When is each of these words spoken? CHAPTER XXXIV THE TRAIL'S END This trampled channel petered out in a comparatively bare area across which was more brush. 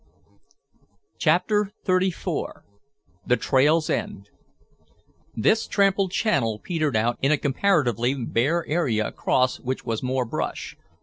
CHAPTER 1.19 1.73
XXXIV 1.85 2.63
THE 3.27 3.37
TRAIL'S 3.37 3.87
END 3.87 4.31
This 5.35 5.67
trampled 5.67 6.09
channel 6.11 6.57
petered 6.57 6.95
out 6.95 7.19
in 7.21 7.31
a 7.31 7.37
comparatively 7.37 8.15
bare 8.15 8.65
area 8.65 9.05
across 9.05 9.59
which 9.59 9.85
was 9.85 10.01
more 10.01 10.25
brush. 10.25 10.75